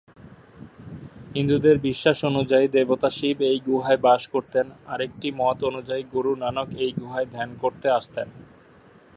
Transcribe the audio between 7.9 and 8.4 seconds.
আসতেন।